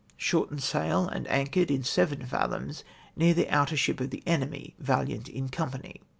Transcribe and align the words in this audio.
Shortened 0.17 0.63
sail 0.63 1.07
and 1.07 1.27
anchored 1.27 1.69
in 1.69 1.83
7 1.83 2.25
fathoms, 2.25 2.83
near 3.15 3.35
the 3.35 3.47
outer 3.51 3.77
ship 3.77 3.99
of 3.99 4.09
the 4.09 4.23
enemy, 4.25 4.73
Valiant 4.79 5.29
in 5.29 5.47
company." 5.49 6.01